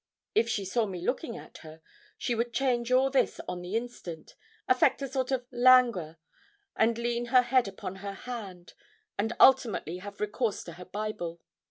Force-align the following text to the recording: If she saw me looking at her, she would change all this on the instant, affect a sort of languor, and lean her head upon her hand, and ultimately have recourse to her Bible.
If 0.33 0.49
she 0.49 0.65
saw 0.65 0.87
me 0.87 1.05
looking 1.05 1.37
at 1.37 1.59
her, 1.59 1.79
she 2.17 2.33
would 2.33 2.53
change 2.55 2.91
all 2.91 3.11
this 3.11 3.39
on 3.47 3.61
the 3.61 3.75
instant, 3.75 4.33
affect 4.67 4.99
a 5.03 5.07
sort 5.07 5.29
of 5.31 5.45
languor, 5.51 6.17
and 6.75 6.97
lean 6.97 7.25
her 7.25 7.43
head 7.43 7.67
upon 7.67 7.97
her 7.97 8.13
hand, 8.13 8.73
and 9.19 9.33
ultimately 9.39 9.99
have 9.99 10.19
recourse 10.19 10.63
to 10.63 10.73
her 10.73 10.85
Bible. 10.85 11.39